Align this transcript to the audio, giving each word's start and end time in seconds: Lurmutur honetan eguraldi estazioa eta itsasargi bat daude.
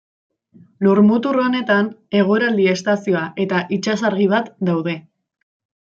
Lurmutur 0.85 1.37
honetan 1.41 1.91
eguraldi 2.21 2.67
estazioa 2.73 3.23
eta 3.45 3.61
itsasargi 3.79 4.29
bat 4.33 4.51
daude. 4.71 4.97